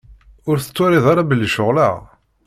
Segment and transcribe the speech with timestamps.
[0.49, 1.95] Ur tettwaliḍ ara belli ceɣleɣ?